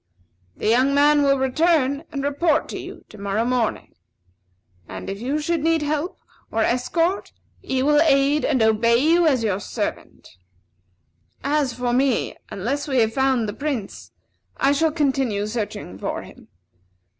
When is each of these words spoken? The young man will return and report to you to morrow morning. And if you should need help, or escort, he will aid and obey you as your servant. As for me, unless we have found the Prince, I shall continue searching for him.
The 0.57 0.67
young 0.67 0.95
man 0.95 1.21
will 1.21 1.37
return 1.37 2.05
and 2.11 2.23
report 2.23 2.67
to 2.69 2.79
you 2.79 3.05
to 3.09 3.19
morrow 3.19 3.45
morning. 3.45 3.93
And 4.89 5.11
if 5.11 5.21
you 5.21 5.37
should 5.37 5.61
need 5.63 5.83
help, 5.83 6.17
or 6.49 6.63
escort, 6.63 7.31
he 7.61 7.83
will 7.83 8.01
aid 8.01 8.43
and 8.43 8.63
obey 8.63 8.97
you 8.97 9.27
as 9.27 9.43
your 9.43 9.59
servant. 9.59 10.37
As 11.43 11.73
for 11.73 11.93
me, 11.93 12.35
unless 12.49 12.87
we 12.87 12.97
have 13.01 13.13
found 13.13 13.47
the 13.47 13.53
Prince, 13.53 14.09
I 14.57 14.71
shall 14.71 14.91
continue 14.91 15.45
searching 15.45 15.99
for 15.99 16.23
him. 16.23 16.47